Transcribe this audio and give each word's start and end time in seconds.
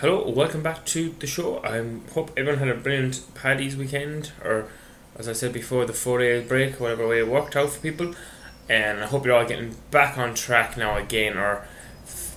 Hello, 0.00 0.28
welcome 0.28 0.62
back 0.62 0.84
to 0.84 1.14
the 1.20 1.26
show. 1.26 1.58
I 1.64 1.82
hope 2.12 2.30
everyone 2.36 2.58
had 2.58 2.68
a 2.68 2.74
brilliant 2.74 3.22
Paddy's 3.34 3.78
weekend, 3.78 4.30
or 4.44 4.68
as 5.18 5.26
I 5.26 5.32
said 5.32 5.54
before, 5.54 5.86
the 5.86 5.94
four 5.94 6.18
days 6.18 6.46
break, 6.46 6.78
whatever 6.78 7.08
way 7.08 7.20
it 7.20 7.28
worked 7.28 7.56
out 7.56 7.70
for 7.70 7.80
people. 7.80 8.14
And 8.68 9.02
I 9.02 9.06
hope 9.06 9.24
you're 9.24 9.34
all 9.34 9.46
getting 9.46 9.74
back 9.90 10.18
on 10.18 10.34
track 10.34 10.76
now 10.76 10.98
again, 10.98 11.38
or 11.38 11.66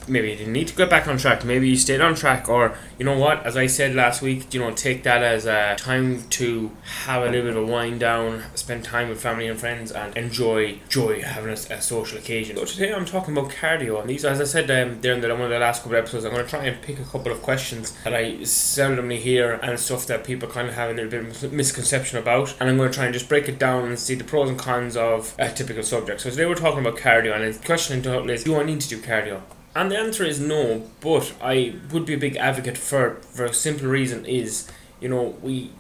maybe 0.10 0.30
you 0.30 0.36
didn't 0.36 0.54
need 0.54 0.68
to 0.68 0.76
get 0.76 0.90
back 0.90 1.08
on 1.08 1.18
track. 1.18 1.46
Maybe 1.46 1.70
you 1.70 1.76
stayed 1.76 2.02
on 2.02 2.16
track, 2.16 2.50
or 2.50 2.78
you 2.98 3.06
know 3.06 3.18
what? 3.18 3.46
As 3.46 3.56
I 3.56 3.68
said 3.68 3.96
last 3.96 4.22
week, 4.22 4.54
you 4.54 4.60
know, 4.60 4.72
take 4.72 5.04
that 5.04 5.22
as 5.24 5.46
a 5.46 5.76
time 5.78 6.24
to 6.30 6.72
have 7.06 7.24
a 7.24 7.26
little 7.26 7.52
bit 7.52 7.58
of 7.58 7.68
wind 7.68 8.00
down, 8.00 8.44
spend 8.56 8.84
time 8.84 9.10
with 9.10 9.22
family 9.22 9.48
and 9.48 9.60
friends, 9.60 9.92
and 9.92 10.16
enjoy 10.18 10.80
joy 10.90 11.22
having 11.22 11.50
a, 11.50 11.54
a 11.54 11.82
social 11.82 12.18
occasion. 12.18 12.58
So 12.58 12.66
today 12.66 12.94
I'm 12.94 13.06
talking 13.06 13.38
about 13.38 13.52
cardio, 13.52 14.02
and 14.02 14.10
these, 14.10 14.26
as 14.26 14.42
I 14.42 14.46
said 14.46 14.70
um, 14.72 15.00
in 15.04 15.22
the, 15.22 15.30
one 15.30 15.42
of 15.42 15.50
the 15.50 15.60
last 15.60 15.84
couple 15.84 15.98
of 15.98 16.04
episodes, 16.04 16.26
I'm 16.26 16.32
going 16.32 16.44
to 16.44 16.50
try 16.50 16.66
and 16.66 16.82
pick 16.82 17.00
a 17.00 17.04
couple 17.04 17.32
of 17.32 17.42
questions 17.42 17.92
that 18.04 18.14
I 18.14 18.34
seldomly 18.42 19.18
hear 19.18 19.54
and 19.54 19.80
stuff 19.80 20.06
that 20.08 20.24
people 20.24 20.50
kind 20.50 20.68
of 20.68 20.74
have 20.76 20.90
a 20.90 20.94
little 20.94 21.10
bit 21.10 21.44
of 21.44 21.54
misconception 21.54 22.18
about, 22.18 22.56
and 22.60 22.70
I'm 22.70 22.78
going 22.78 22.92
to 22.92 22.96
try 22.96 23.06
and 23.06 23.14
just 23.14 23.30
break 23.30 23.48
it 23.48 23.60
down 23.60 23.86
and 23.86 24.00
see 24.00 24.16
the 24.16 24.24
pros 24.24 24.50
and 24.50 24.58
cons 24.58 24.98
of 24.98 25.36
a 25.38 25.52
typical 25.52 25.84
subject. 25.84 26.22
So 26.22 26.30
today 26.30 26.46
we're 26.46 26.56
talking 26.56 26.80
about 26.80 26.98
cardio, 26.98 27.36
and 27.36 27.54
the 27.54 27.66
question 27.66 27.98
in 27.98 28.04
total 28.04 28.30
is: 28.30 28.44
Do 28.44 28.60
I 28.60 28.64
need 28.64 28.82
to 28.82 28.90
do 28.90 28.98
cardio? 29.02 29.42
And 29.80 29.90
the 29.90 29.98
answer 29.98 30.26
is 30.26 30.42
no, 30.42 30.90
but 31.00 31.34
I 31.42 31.76
would 31.94 32.06
be 32.06 32.14
a 32.14 32.18
big 32.18 32.36
advocate 32.36 32.78
for 32.78 33.16
for 33.22 33.46
a 33.46 33.54
simple 33.54 33.88
reason 33.88 34.26
is, 34.26 34.70
you 35.00 35.08
know, 35.08 35.38
we 35.42 35.72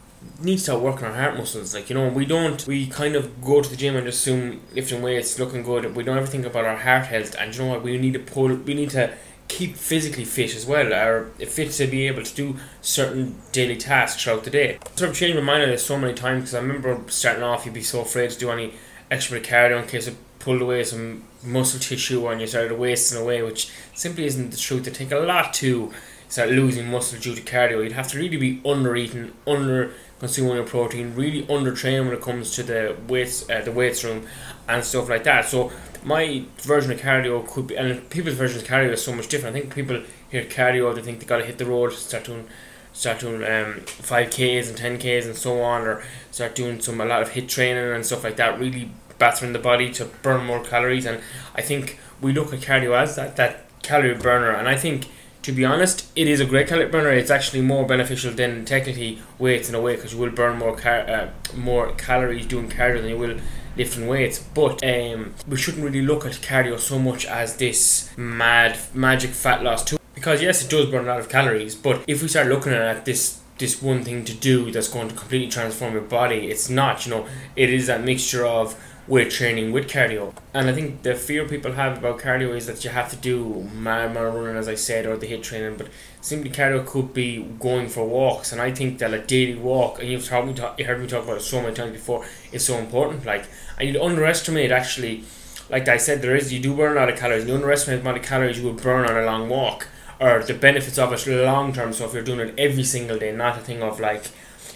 need 0.41 0.55
to 0.55 0.63
start 0.63 0.81
working 0.81 1.05
our 1.05 1.13
heart 1.13 1.35
muscles. 1.37 1.75
Like, 1.75 1.89
you 1.89 1.95
know, 1.95 2.07
we 2.07 2.25
don't 2.25 2.65
we 2.65 2.87
kind 2.87 3.17
of 3.17 3.43
go 3.43 3.61
to 3.61 3.69
the 3.69 3.75
gym 3.75 3.97
and 3.97 4.07
assume 4.07 4.61
lifting 4.73 5.01
weights, 5.01 5.37
looking 5.37 5.63
good. 5.63 5.97
We 5.97 6.03
don't 6.05 6.17
ever 6.17 6.27
think 6.27 6.45
about 6.45 6.63
our 6.63 6.77
heart 6.77 7.07
health 7.07 7.35
and 7.37 7.53
you 7.53 7.61
know 7.61 7.71
what, 7.71 7.83
we 7.83 7.97
need 7.97 8.13
to 8.13 8.19
pull 8.19 8.47
we 8.55 8.73
need 8.73 8.91
to 8.91 9.13
keep 9.49 9.75
physically 9.75 10.23
fit 10.23 10.55
as 10.55 10.65
well, 10.65 10.93
or 10.93 11.31
fit 11.45 11.71
to 11.71 11.85
be 11.87 12.07
able 12.07 12.23
to 12.23 12.33
do 12.33 12.55
certain 12.81 13.35
daily 13.51 13.75
tasks 13.75 14.23
throughout 14.23 14.45
the 14.45 14.49
day. 14.49 14.79
Sort 14.95 15.09
of 15.09 15.17
changed 15.17 15.35
my 15.35 15.43
mind 15.43 15.63
on 15.63 15.69
this 15.71 15.85
so 15.85 15.97
many 15.97 16.13
times 16.13 16.43
because 16.43 16.53
I 16.53 16.61
remember 16.61 17.01
starting 17.07 17.43
off, 17.43 17.65
you'd 17.65 17.73
be 17.73 17.81
so 17.81 17.99
afraid 17.99 18.29
to 18.29 18.39
do 18.39 18.49
any 18.49 18.75
extra 19.11 19.41
cardio 19.41 19.81
in 19.81 19.89
case 19.89 20.07
it 20.07 20.15
pulled 20.49 20.63
away 20.63 20.83
some 20.83 21.23
muscle 21.43 21.79
tissue 21.79 22.25
and 22.27 22.41
you 22.41 22.47
started 22.47 22.75
wasting 22.75 23.21
away, 23.21 23.43
which 23.43 23.69
simply 23.93 24.25
isn't 24.25 24.49
the 24.49 24.57
truth. 24.57 24.87
It 24.87 24.95
take 24.95 25.11
a 25.11 25.19
lot 25.19 25.53
to 25.61 25.93
start 26.27 26.49
losing 26.49 26.89
muscle 26.89 27.19
due 27.19 27.35
to 27.35 27.41
cardio. 27.43 27.83
You'd 27.83 27.91
have 27.91 28.07
to 28.07 28.17
really 28.17 28.37
be 28.37 28.59
under 28.65 28.95
eating, 28.95 29.31
under 29.45 29.91
consuming 30.19 30.55
your 30.55 30.65
protein, 30.65 31.13
really 31.13 31.47
under 31.47 31.71
training 31.75 32.07
when 32.07 32.15
it 32.17 32.21
comes 32.23 32.49
to 32.55 32.63
the 32.63 32.95
weights, 33.07 33.47
uh, 33.47 33.61
the 33.61 33.71
weights 33.71 34.03
room, 34.03 34.25
and 34.67 34.83
stuff 34.83 35.07
like 35.07 35.23
that. 35.25 35.45
So 35.45 35.71
my 36.03 36.45
version 36.57 36.91
of 36.93 36.99
cardio 36.99 37.47
could 37.47 37.67
be, 37.67 37.77
and 37.77 38.09
people's 38.09 38.33
version 38.33 38.59
of 38.59 38.67
cardio 38.67 38.93
is 38.93 39.03
so 39.03 39.13
much 39.13 39.27
different. 39.27 39.55
I 39.55 39.59
think 39.59 39.75
people 39.75 40.01
hear 40.31 40.45
cardio, 40.45 40.95
they 40.95 41.03
think 41.03 41.19
they 41.19 41.27
gotta 41.27 41.43
HIIT 41.43 41.59
the 41.59 41.67
road, 41.67 41.93
start 41.93 42.23
doing 42.23 42.47
start 42.91 43.19
doing 43.19 43.43
um, 43.43 43.81
5Ks 43.85 44.67
and 44.67 44.99
10Ks 44.99 45.25
and 45.25 45.35
so 45.35 45.61
on, 45.61 45.83
or 45.83 46.03
start 46.31 46.55
doing 46.55 46.81
some 46.81 46.99
a 46.99 47.05
lot 47.05 47.21
of 47.21 47.29
hit 47.29 47.47
training 47.47 47.93
and 47.93 48.03
stuff 48.03 48.23
like 48.23 48.37
that, 48.37 48.57
really 48.57 48.89
battering 49.19 49.53
the 49.53 49.59
body 49.59 49.91
to 49.93 50.05
burn 50.23 50.45
more 50.45 50.63
calories. 50.63 51.05
And 51.05 51.21
I 51.53 51.61
think 51.61 51.99
we 52.21 52.33
look 52.33 52.53
at 52.53 52.61
cardio 52.61 52.97
as 52.97 53.15
that, 53.15 53.35
that 53.35 53.65
calorie 53.83 54.15
burner. 54.15 54.51
And 54.51 54.67
I 54.67 54.75
think, 54.75 55.07
to 55.43 55.51
be 55.51 55.63
honest, 55.63 56.09
it 56.15 56.27
is 56.27 56.39
a 56.39 56.45
great 56.45 56.67
calorie 56.67 56.89
burner. 56.89 57.11
It's 57.11 57.29
actually 57.29 57.61
more 57.61 57.85
beneficial 57.85 58.31
than 58.31 58.65
technically 58.65 59.21
weights 59.37 59.69
in 59.69 59.75
a 59.75 59.81
way 59.81 59.95
because 59.95 60.13
you 60.13 60.19
will 60.19 60.31
burn 60.31 60.57
more 60.57 60.75
car- 60.75 61.07
uh, 61.07 61.29
more 61.55 61.91
calories 61.93 62.47
doing 62.47 62.69
cardio 62.69 63.01
than 63.01 63.11
you 63.11 63.17
will 63.17 63.37
lifting 63.75 64.07
weights. 64.07 64.39
But 64.39 64.83
um, 64.83 65.35
we 65.47 65.57
shouldn't 65.57 65.83
really 65.83 66.01
look 66.01 66.25
at 66.25 66.33
cardio 66.33 66.79
so 66.79 66.97
much 66.97 67.25
as 67.25 67.57
this 67.57 68.09
mad 68.17 68.79
magic 68.93 69.31
fat 69.31 69.63
loss 69.63 69.83
tool. 69.83 69.99
Because 70.15 70.41
yes, 70.41 70.63
it 70.63 70.69
does 70.69 70.87
burn 70.87 71.05
a 71.05 71.07
lot 71.07 71.19
of 71.19 71.29
calories, 71.29 71.75
but 71.75 72.03
if 72.07 72.21
we 72.21 72.27
start 72.27 72.47
looking 72.47 72.73
at 72.73 73.05
this 73.05 73.39
this 73.57 73.81
one 73.81 74.03
thing 74.03 74.23
to 74.23 74.33
do 74.33 74.71
that's 74.71 74.87
going 74.87 75.09
to 75.09 75.15
completely 75.15 75.49
transform 75.49 75.93
your 75.93 76.01
body, 76.01 76.49
it's 76.49 76.69
not. 76.69 77.05
You 77.05 77.11
know, 77.11 77.27
it 77.55 77.69
is 77.69 77.87
that 77.87 78.03
mixture 78.03 78.45
of 78.45 78.75
with 79.09 79.31
training 79.31 79.71
with 79.71 79.89
cardio. 79.89 80.33
And 80.53 80.69
I 80.69 80.73
think 80.73 81.01
the 81.01 81.15
fear 81.15 81.47
people 81.47 81.73
have 81.73 81.97
about 81.97 82.19
cardio 82.19 82.55
is 82.55 82.67
that 82.67 82.83
you 82.83 82.91
have 82.91 83.09
to 83.09 83.15
do 83.15 83.67
marathon 83.73 84.35
running, 84.35 84.55
as 84.55 84.67
I 84.67 84.75
said, 84.75 85.07
or 85.07 85.17
the 85.17 85.25
HIIT 85.25 85.41
training. 85.41 85.77
But 85.77 85.89
simply 86.21 86.51
cardio 86.51 86.85
could 86.85 87.11
be 87.11 87.41
going 87.59 87.89
for 87.89 88.07
walks, 88.07 88.51
and 88.51 88.61
I 88.61 88.71
think 88.71 88.99
that 88.99 89.13
a 89.13 89.19
daily 89.19 89.55
walk, 89.55 89.99
and 89.99 90.07
you've 90.07 90.31
me 90.31 90.53
talk, 90.53 90.79
you 90.79 90.85
heard 90.85 91.01
me 91.01 91.07
talk 91.07 91.23
about 91.23 91.37
it 91.37 91.41
so 91.41 91.59
many 91.61 91.73
times 91.73 91.93
before, 91.93 92.23
is 92.51 92.63
so 92.63 92.77
important. 92.77 93.25
Like, 93.25 93.45
and 93.77 93.89
you'd 93.89 94.01
underestimate 94.01 94.71
actually. 94.71 95.23
Like 95.71 95.87
I 95.87 95.97
said, 95.97 96.23
there 96.23 96.35
is 96.35 96.51
you 96.51 96.59
do 96.59 96.75
burn 96.75 96.97
a 96.97 96.99
lot 96.99 97.09
of 97.09 97.19
calories. 97.19 97.45
You 97.45 97.53
underestimate 97.53 97.99
the 97.99 98.09
amount 98.09 98.17
of 98.17 98.23
calories 98.23 98.59
you 98.59 98.65
would 98.65 98.81
burn 98.81 99.07
on 99.07 99.15
a 99.15 99.25
long 99.25 99.49
walk, 99.49 99.87
or 100.19 100.43
the 100.43 100.53
benefits 100.53 100.97
of 100.97 101.13
it 101.13 101.27
long 101.45 101.73
term. 101.73 101.93
So 101.93 102.05
if 102.05 102.13
you're 102.13 102.23
doing 102.23 102.39
it 102.39 102.55
every 102.57 102.83
single 102.83 103.17
day, 103.19 103.31
not 103.31 103.57
a 103.57 103.61
thing 103.61 103.81
of 103.81 103.99
like, 103.99 104.31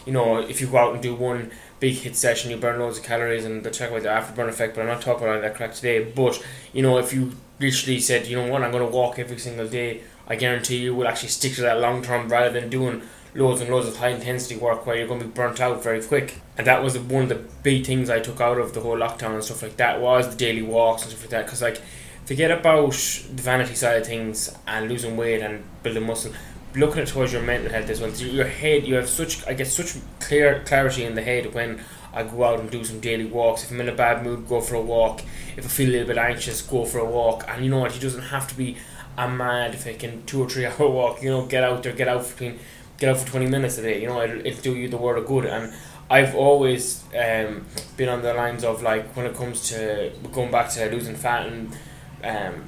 you 0.06 0.14
know, 0.14 0.38
if 0.38 0.62
you 0.62 0.68
go 0.68 0.78
out 0.78 0.94
and 0.94 1.02
do 1.02 1.16
one 1.16 1.52
big 1.80 1.96
HIIT 1.96 2.16
session, 2.16 2.52
you 2.52 2.58
burn 2.58 2.80
loads 2.80 2.98
of 2.98 3.04
calories 3.04 3.46
and 3.46 3.64
the 3.64 3.72
check 3.72 3.90
about 3.90 4.04
the 4.04 4.10
afterburn 4.10 4.50
effect, 4.50 4.76
but 4.76 4.82
I'm 4.82 4.88
not 4.88 5.02
talking 5.02 5.28
about 5.28 5.42
that 5.42 5.56
crack 5.56 5.74
today. 5.74 6.04
But 6.04 6.44
you 6.72 6.82
know, 6.82 6.98
if 6.98 7.14
you 7.14 7.34
literally 7.60 8.00
said, 8.00 8.28
you 8.28 8.36
know 8.36 8.52
what, 8.52 8.64
I'm 8.64 8.72
going 8.72 8.86
to 8.86 8.92
walk 8.92 9.20
every 9.20 9.38
single 9.40 9.68
day, 9.68 10.02
I 10.28 10.36
guarantee 10.36 10.78
you 10.78 10.96
will 10.96 11.08
actually 11.08 11.30
stick 11.30 11.54
to 11.56 11.62
that 11.62 11.80
long 11.80 12.02
term 12.02 12.30
rather 12.30 12.50
than 12.58 12.70
doing 12.70 13.02
loads 13.36 13.62
and 13.62 13.70
loads 13.70 13.88
of 13.88 13.98
high 13.98 14.10
intensity 14.10 14.56
work 14.56 14.86
where 14.86 14.96
you're 14.96 15.08
going 15.08 15.20
to 15.20 15.26
be 15.26 15.32
burnt 15.32 15.60
out 15.60 15.84
very 15.84 16.02
quick. 16.02 16.40
And 16.58 16.68
that 16.68 16.84
was 16.84 16.98
one 16.98 17.24
of 17.24 17.30
the 17.30 17.44
big 17.64 17.86
things 17.86 18.10
I 18.10 18.20
took 18.20 18.40
out 18.40 18.60
of 18.60 18.74
the 18.74 18.82
whole 18.82 18.98
lockdown 18.98 19.34
and 19.34 19.44
stuff 19.44 19.64
like 19.64 19.78
that 19.78 20.02
was 20.02 20.30
the 20.30 20.36
daily 20.36 20.62
walks 20.62 21.04
and 21.04 21.12
stuff 21.12 21.24
like 21.24 21.32
that. 21.32 21.46
Because 21.46 21.62
like, 21.62 21.82
forget 22.26 22.52
about 22.52 22.92
the 22.92 23.42
vanity 23.42 23.76
side 23.76 23.98
of 23.98 24.08
things 24.08 24.56
and 24.68 24.88
losing 24.90 25.18
weight 25.18 25.42
and 25.42 25.64
building 25.82 26.06
muscle 26.06 26.32
looking 26.76 27.02
at 27.02 27.08
towards 27.08 27.34
your 27.34 27.42
mental 27.42 27.72
health 27.72 27.90
as 27.90 28.02
well. 28.02 28.12
Your 28.12 28.48
head, 28.48 28.86
you 28.88 28.96
have 28.96 29.10
such, 29.10 29.46
I 29.48 29.54
get 29.54 29.68
such 29.68 29.96
clear 30.20 30.64
clarity 30.66 31.04
in 31.04 31.16
the 31.16 31.22
head 31.22 31.54
when 31.54 31.82
I 32.14 32.24
go 32.24 32.44
out 32.44 32.60
and 32.60 32.70
do 32.70 32.84
some 32.84 33.00
daily 33.00 33.26
walks. 33.26 33.64
If 33.64 33.72
I'm 33.72 33.82
in 33.82 33.90
a 33.90 33.96
bad 33.96 34.24
mood, 34.24 34.48
go 34.48 34.62
for 34.62 34.76
a 34.76 34.82
walk. 34.82 35.22
If 35.58 35.66
I 35.66 35.68
feel 35.68 35.90
a 35.90 35.92
little 35.92 36.08
bit 36.08 36.18
anxious, 36.18 36.62
go 36.62 36.86
for 36.86 37.00
a 37.00 37.06
walk. 37.06 37.46
And 37.48 37.64
you 37.64 37.72
know 37.72 37.80
what? 37.80 37.96
It 37.96 38.00
doesn't 38.00 38.24
have 38.24 38.48
to 38.50 38.56
be 38.56 38.78
a 39.18 39.30
mad 39.30 39.76
fucking 39.76 40.24
two 40.26 40.44
or 40.44 40.50
three 40.50 40.66
hour 40.68 40.90
walk. 40.90 41.22
You 41.22 41.30
know, 41.30 41.46
get 41.46 41.64
out 41.64 41.84
there, 41.84 41.94
get 41.94 42.08
out 42.08 42.28
between, 42.28 42.60
get 42.98 43.10
out 43.10 43.18
for 43.18 43.28
twenty 43.28 43.48
minutes 43.48 43.78
a 43.78 43.82
day. 43.82 44.02
You 44.02 44.08
know, 44.08 44.22
it'll, 44.22 44.46
it'll 44.46 44.62
do 44.62 44.76
you 44.76 44.90
the 44.90 44.98
world 44.98 45.24
of 45.24 45.28
good. 45.28 45.46
And 45.46 45.74
I've 46.10 46.36
always 46.36 47.04
um, 47.16 47.66
been 47.98 48.10
on 48.10 48.22
the 48.22 48.34
lines 48.34 48.64
of 48.64 48.84
like 48.84 49.16
when 49.16 49.26
it 49.26 49.36
comes 49.36 49.70
to 49.70 50.12
going 50.32 50.52
back 50.52 50.70
to 50.72 50.90
losing 50.92 51.16
fat 51.16 51.48
and 51.48 51.76
um, 52.24 52.64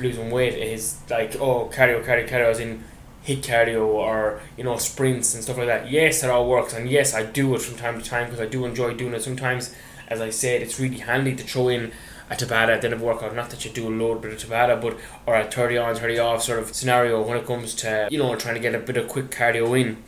losing 0.00 0.30
weight 0.30 0.54
is 0.54 0.98
like 1.10 1.36
oh 1.36 1.70
cardio, 1.72 2.02
cardio, 2.04 2.28
cardio. 2.28 2.58
In 2.60 2.84
HIIT 3.28 3.42
cardio 3.42 3.86
or 3.86 4.40
you 4.56 4.64
know 4.64 4.76
sprints 4.78 5.34
and 5.34 5.42
stuff 5.42 5.58
like 5.58 5.66
that. 5.66 5.90
Yes, 5.90 6.24
it 6.24 6.30
all 6.30 6.48
works, 6.48 6.72
and 6.72 6.88
yes, 6.88 7.14
I 7.14 7.24
do 7.24 7.54
it 7.54 7.62
from 7.62 7.76
time 7.76 8.00
to 8.00 8.08
time 8.08 8.26
because 8.26 8.40
I 8.40 8.46
do 8.46 8.64
enjoy 8.64 8.94
doing 8.94 9.12
it. 9.12 9.22
Sometimes, 9.22 9.74
as 10.08 10.20
I 10.20 10.30
said, 10.30 10.62
it's 10.62 10.80
really 10.80 10.98
handy 10.98 11.36
to 11.36 11.44
throw 11.44 11.68
in 11.68 11.92
a 12.30 12.34
Tabata 12.34 12.68
at 12.68 12.80
the 12.80 12.88
end 12.88 12.94
of 12.94 13.02
workout. 13.02 13.34
Not 13.34 13.50
that 13.50 13.64
you 13.64 13.70
do 13.70 13.88
a 13.88 13.90
load 13.90 14.22
bit 14.22 14.32
of 14.32 14.38
Tabata, 14.38 14.80
but 14.80 14.98
or 15.26 15.36
a 15.36 15.44
thirty 15.44 15.76
on, 15.76 15.94
thirty 15.94 16.18
off 16.18 16.42
sort 16.42 16.58
of 16.58 16.74
scenario 16.74 17.22
when 17.22 17.36
it 17.36 17.46
comes 17.46 17.74
to 17.76 18.08
you 18.10 18.18
know 18.18 18.34
trying 18.36 18.54
to 18.54 18.60
get 18.60 18.74
a 18.74 18.78
bit 18.78 18.96
of 18.96 19.08
quick 19.08 19.30
cardio 19.30 19.78
in. 19.78 20.02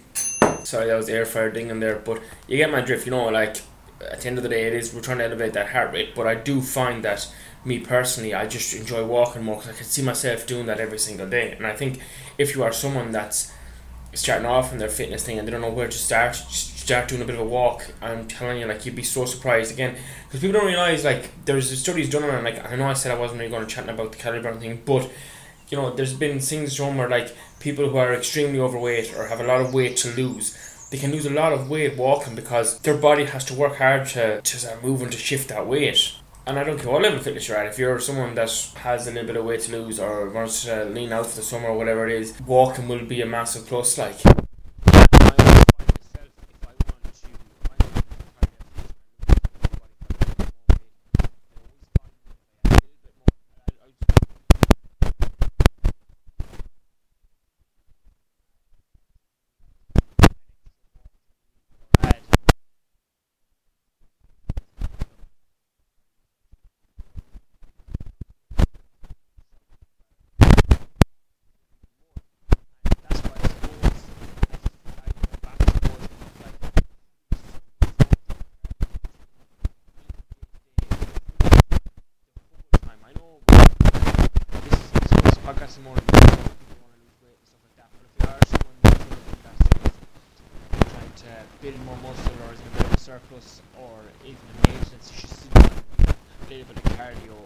Sorry, 0.65 0.87
that 0.87 0.97
was 0.97 1.07
the 1.07 1.15
air 1.15 1.27
fryer 1.27 1.51
ding 1.51 1.69
in 1.69 1.81
there, 1.81 1.97
but 1.97 2.21
you 2.47 2.57
get 2.57 2.71
my 2.71 2.81
drift. 2.81 3.07
You 3.07 3.13
know, 3.13 3.29
like 3.29 3.61
at 4.11 4.21
the 4.21 4.29
end 4.29 4.39
of 4.39 4.43
the 4.43 4.49
day, 4.49 4.65
it 4.65 4.75
is 4.75 4.95
we're 4.95 5.01
trying 5.01 5.19
to 5.19 5.25
elevate 5.25 5.53
that 5.53 5.69
heart 5.71 5.93
rate. 5.93 6.15
But 6.15 6.27
I 6.27 6.35
do 6.35 6.61
find 6.61 7.05
that 7.05 7.31
me 7.65 7.79
personally, 7.79 8.35
I 8.35 8.47
just 8.47 8.75
enjoy 8.75 9.05
walking 9.05 9.43
more 9.43 9.57
because 9.57 9.75
I 9.75 9.77
can 9.77 9.87
see 9.87 10.03
myself 10.03 10.47
doing 10.47 10.67
that 10.67 10.81
every 10.81 10.99
single 10.99 11.29
day. 11.29 11.53
And 11.53 11.67
I 11.67 11.75
think 11.75 12.01
if 12.39 12.55
you 12.55 12.63
are 12.63 12.73
someone 12.73 13.13
that's 13.13 13.53
starting 14.15 14.47
off 14.47 14.73
in 14.73 14.79
their 14.79 14.89
fitness 14.89 15.25
thing 15.25 15.39
and 15.39 15.47
they 15.47 15.53
don't 15.53 15.61
know 15.61 15.71
where 15.71 15.87
to 15.87 15.99
start, 15.99 16.35
start 16.35 17.09
doing 17.09 17.23
a 17.23 17.25
bit 17.25 17.35
of 17.35 17.43
a 17.43 17.45
walk. 17.45 17.93
I'm 18.01 18.27
telling 18.27 18.61
you, 18.61 18.67
like 18.67 18.87
you'd 18.87 18.97
be 18.97 19.03
so 19.03 19.25
surprised 19.25 19.73
again 19.73 19.97
because 20.27 20.41
people 20.41 20.59
don't 20.59 20.67
realize 20.67 21.05
like 21.05 21.31
there's 21.45 21.79
studies 21.79 22.11
done 22.11 22.25
on. 22.25 22.45
Like 22.45 22.65
I 22.65 22.77
know 22.77 22.87
I 22.87 22.95
said 22.95 23.13
I 23.13 23.19
wasn't 23.19 23.41
really 23.41 23.51
going 23.51 23.67
to 23.67 23.73
chat 23.73 23.89
about 23.89 24.13
the 24.13 24.19
calorie 24.19 24.43
burn 24.43 24.59
thing, 24.59 24.83
but 24.85 25.11
you 25.69 25.77
know 25.77 25.95
there's 25.95 26.15
been 26.15 26.41
things 26.41 26.75
shown 26.75 26.97
where 26.97 27.09
like 27.09 27.35
people 27.61 27.89
who 27.89 27.97
are 27.99 28.13
extremely 28.15 28.59
overweight 28.59 29.15
or 29.17 29.27
have 29.27 29.41
a 29.41 29.45
lot 29.45 29.61
of 29.61 29.73
weight 29.73 29.97
to 29.99 30.11
lose 30.15 30.57
they 30.91 30.99
can 30.99 31.13
lose 31.13 31.25
a 31.25 31.31
lot 31.31 31.53
of 31.53 31.71
weight 31.71 31.97
walking 31.97 32.35
because 32.35 32.81
their 32.81 32.97
body 32.97 33.25
has 33.25 33.45
to 33.45 33.55
work 33.55 33.77
hard 33.77 34.07
to, 34.09 34.41
to 34.41 34.59
start 34.59 34.83
moving 34.83 35.09
to 35.09 35.17
shift 35.17 35.49
that 35.49 35.67
weight 35.67 36.15
and 36.47 36.59
I 36.59 36.65
don't 36.65 36.79
care 36.79 36.91
what 36.91 37.03
level 37.03 37.19
of 37.19 37.25
fitness 37.25 37.49
you're 37.49 37.57
at, 37.57 37.67
if 37.67 37.79
you're 37.79 38.01
someone 38.01 38.35
that 38.35 38.51
has 38.77 39.07
a 39.07 39.11
little 39.11 39.27
bit 39.27 39.37
of 39.37 39.45
weight 39.45 39.61
to 39.61 39.73
lose 39.73 40.01
or 40.01 40.29
wants 40.31 40.65
to 40.65 40.85
lean 40.87 41.13
out 41.13 41.27
for 41.27 41.37
the 41.37 41.43
summer 41.43 41.69
or 41.69 41.77
whatever 41.77 42.09
it 42.09 42.21
is, 42.21 42.39
walking 42.47 42.89
will 42.89 43.05
be 43.05 43.21
a 43.21 43.27
massive 43.27 43.67
plus. 43.67 43.97
Like, 43.99 44.17
massive 85.61 85.85
amount 85.85 85.99
of 86.01 86.07
people 86.09 86.25
want 86.81 86.97
to 86.97 87.01
lose 87.05 87.21
weight 87.21 87.37
and 87.37 87.45
stuff 87.45 87.61
like 87.69 87.77
that. 87.77 87.89
But 87.93 88.01
if 88.09 88.13
you 88.17 88.25
are 88.33 88.41
someone 88.49 88.81
serious, 88.81 89.93
trying 90.89 91.15
to 91.21 91.33
build 91.61 91.77
more 91.85 92.01
muscle 92.01 92.33
or 92.49 92.57
is 92.57 92.61
in 92.65 92.69
a 92.73 92.75
bit 92.81 92.87
of 92.89 92.95
a 92.97 93.01
surplus 93.01 93.61
or 93.77 93.93
even 94.25 94.41
a 94.41 94.57
maintenance, 94.65 95.13
you 95.13 95.21
should 95.21 95.37
do 95.53 95.61
a 95.61 96.49
little 96.49 96.65
bit 96.65 96.81
of 96.81 96.85
cardio 96.97 97.37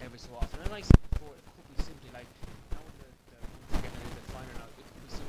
every 0.00 0.16
so 0.16 0.32
often. 0.40 0.56
And 0.64 0.72
like 0.72 0.84
I 0.84 0.88
said 0.88 1.04
before, 1.12 1.36
it 1.36 1.44
could 1.52 1.68
be 1.68 1.84
simply 1.84 2.08
like 2.16 2.28
now 2.72 2.80
when 2.80 2.96
the, 2.96 3.08
the 3.12 3.76
getting 3.76 3.92
a 3.92 4.08
little 4.08 4.16
bit 4.16 4.26
finer 4.32 4.54
now, 4.56 4.64
it 4.64 4.80
could 4.80 4.88
be 4.88 5.12
as 5.12 5.20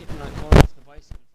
getting 0.00 0.16
on 0.24 0.32
off 0.48 0.72
the 0.80 0.84
bicycle 0.88 1.27